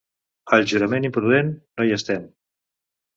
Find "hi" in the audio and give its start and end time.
1.89-1.93